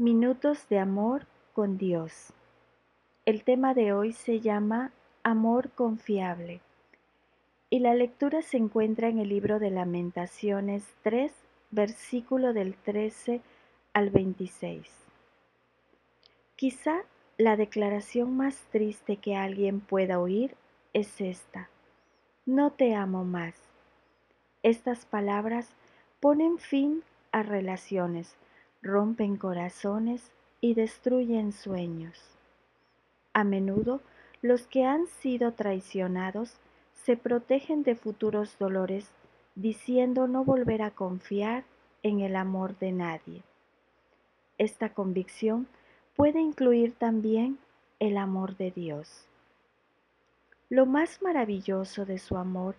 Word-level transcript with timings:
Minutos 0.00 0.68
de 0.68 0.78
amor 0.78 1.26
con 1.54 1.76
Dios. 1.76 2.32
El 3.26 3.42
tema 3.42 3.74
de 3.74 3.92
hoy 3.92 4.12
se 4.12 4.38
llama 4.38 4.92
Amor 5.24 5.70
confiable 5.72 6.60
y 7.68 7.80
la 7.80 7.94
lectura 7.94 8.42
se 8.42 8.58
encuentra 8.58 9.08
en 9.08 9.18
el 9.18 9.28
libro 9.28 9.58
de 9.58 9.70
Lamentaciones 9.70 10.84
3, 11.02 11.32
versículo 11.72 12.52
del 12.52 12.76
13 12.76 13.40
al 13.92 14.10
26. 14.10 14.88
Quizá 16.54 16.98
la 17.36 17.56
declaración 17.56 18.36
más 18.36 18.54
triste 18.70 19.16
que 19.16 19.34
alguien 19.34 19.80
pueda 19.80 20.20
oír 20.20 20.54
es 20.92 21.20
esta. 21.20 21.70
No 22.46 22.70
te 22.70 22.94
amo 22.94 23.24
más. 23.24 23.56
Estas 24.62 25.06
palabras 25.06 25.70
ponen 26.20 26.58
fin 26.58 27.02
a 27.32 27.42
relaciones, 27.42 28.36
rompen 28.82 29.36
corazones 29.36 30.30
y 30.60 30.74
destruyen 30.74 31.52
sueños. 31.52 32.18
A 33.32 33.44
menudo 33.44 34.00
los 34.42 34.66
que 34.66 34.84
han 34.84 35.06
sido 35.06 35.52
traicionados 35.52 36.56
se 36.92 37.16
protegen 37.16 37.82
de 37.82 37.94
futuros 37.94 38.56
dolores 38.58 39.10
diciendo 39.54 40.28
no 40.28 40.44
volver 40.44 40.82
a 40.82 40.90
confiar 40.90 41.64
en 42.02 42.20
el 42.20 42.36
amor 42.36 42.78
de 42.78 42.92
nadie. 42.92 43.42
Esta 44.56 44.94
convicción 44.94 45.66
puede 46.16 46.40
incluir 46.40 46.94
también 46.94 47.58
el 47.98 48.16
amor 48.16 48.56
de 48.56 48.70
Dios. 48.70 49.26
Lo 50.68 50.86
más 50.86 51.22
maravilloso 51.22 52.04
de 52.04 52.18
su 52.18 52.36
amor 52.36 52.76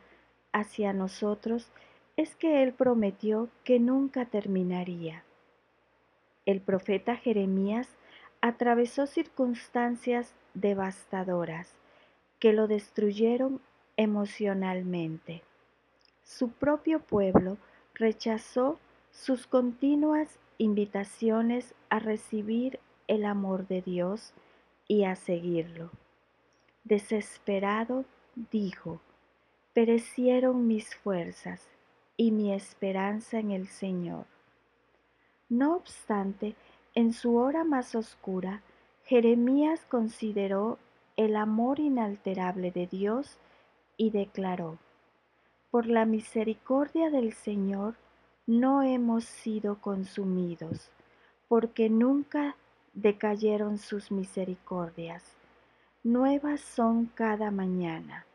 hacia 0.52 0.94
nosotros 0.94 1.72
es 2.18 2.36
que 2.36 2.64
Él 2.64 2.74
prometió 2.74 3.50
que 3.64 3.80
nunca 3.80 4.26
terminaría. 4.26 5.24
El 6.50 6.62
profeta 6.62 7.16
Jeremías 7.16 7.88
atravesó 8.42 9.06
circunstancias 9.06 10.34
devastadoras 10.56 11.76
que 12.40 12.54
lo 12.54 12.68
destruyeron 12.68 13.62
emocionalmente. 13.98 15.44
Su 16.24 16.50
propio 16.50 17.02
pueblo 17.02 17.60
rechazó 17.94 18.80
sus 19.12 19.46
continuas 19.46 20.40
invitaciones 20.58 21.76
a 21.90 22.00
recibir 22.00 22.80
el 23.08 23.26
amor 23.26 23.68
de 23.68 23.84
Dios 23.84 24.34
y 24.88 25.04
a 25.04 25.16
seguirlo. 25.16 25.92
Desesperado, 26.84 28.06
dijo, 28.50 29.00
perecieron 29.74 30.66
mis 30.66 30.96
fuerzas 30.96 31.70
y 32.18 32.32
mi 32.32 32.52
esperanza 32.52 33.38
en 33.38 33.52
el 33.52 33.68
Señor. 33.68 34.26
No 35.50 35.76
obstante, 35.76 36.56
en 36.94 37.12
su 37.12 37.36
hora 37.38 37.64
más 37.64 37.96
oscura, 37.96 38.62
Jeremías 39.04 39.84
consideró 39.90 40.78
el 41.18 41.36
amor 41.36 41.80
inalterable 41.80 42.70
de 42.70 42.86
Dios 42.86 43.40
y 43.98 44.12
declaró, 44.12 44.78
Por 45.72 45.88
la 45.88 46.06
misericordia 46.06 47.10
del 47.10 47.34
Señor 47.34 47.96
no 48.46 48.84
hemos 48.84 49.26
sido 49.26 49.82
consumidos, 49.82 50.92
porque 51.48 51.90
nunca 51.90 52.56
decayeron 52.94 53.80
sus 53.80 54.12
misericordias. 54.12 55.24
Nuevas 56.04 56.62
son 56.62 57.08
cada 57.08 57.50
mañana. 57.50 58.28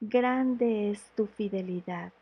Grande 0.00 0.90
es 0.90 1.10
tu 1.14 1.26
fidelidad. 1.26 2.12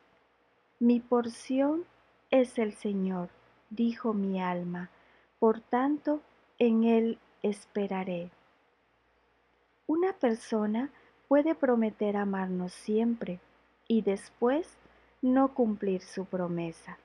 Mi 0.80 0.98
porción 0.98 1.84
es 2.30 2.58
el 2.58 2.72
Señor 2.74 3.28
dijo 3.70 4.12
mi 4.14 4.40
alma, 4.40 4.90
por 5.38 5.60
tanto 5.60 6.20
en 6.58 6.84
él 6.84 7.18
esperaré. 7.42 8.30
Una 9.86 10.12
persona 10.12 10.90
puede 11.28 11.54
prometer 11.54 12.16
amarnos 12.16 12.72
siempre 12.72 13.40
y 13.86 14.02
después 14.02 14.76
no 15.22 15.54
cumplir 15.54 16.02
su 16.02 16.24
promesa. 16.24 16.98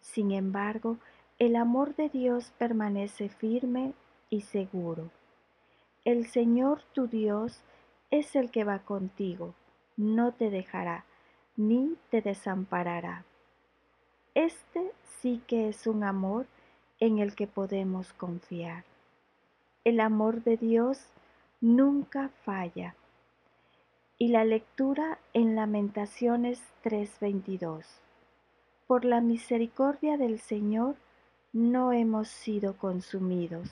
Sin 0.00 0.32
embargo, 0.32 0.98
el 1.38 1.56
amor 1.56 1.96
de 1.96 2.08
Dios 2.08 2.52
permanece 2.58 3.28
firme 3.28 3.92
y 4.30 4.42
seguro. 4.42 5.10
El 6.04 6.26
Señor 6.26 6.82
tu 6.92 7.06
Dios 7.08 7.62
es 8.10 8.36
el 8.36 8.50
que 8.50 8.64
va 8.64 8.80
contigo, 8.80 9.54
no 9.96 10.32
te 10.32 10.50
dejará, 10.50 11.04
ni 11.56 11.96
te 12.10 12.20
desamparará. 12.20 13.24
Este 14.34 14.90
sí 15.20 15.40
que 15.46 15.68
es 15.68 15.86
un 15.86 16.02
amor 16.02 16.46
en 16.98 17.20
el 17.20 17.36
que 17.36 17.46
podemos 17.46 18.12
confiar. 18.14 18.84
El 19.84 20.00
amor 20.00 20.42
de 20.42 20.56
Dios 20.56 20.98
nunca 21.60 22.30
falla. 22.44 22.96
Y 24.18 24.28
la 24.28 24.44
lectura 24.44 25.18
en 25.34 25.54
Lamentaciones 25.54 26.60
3:22. 26.82 27.84
Por 28.88 29.04
la 29.04 29.20
misericordia 29.20 30.16
del 30.16 30.40
Señor 30.40 30.96
no 31.52 31.92
hemos 31.92 32.26
sido 32.26 32.76
consumidos, 32.76 33.70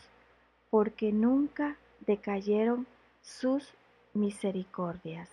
porque 0.70 1.10
nunca 1.12 1.76
decayeron 2.06 2.86
sus 3.20 3.74
misericordias. 4.14 5.28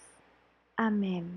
Amén. 0.76 1.30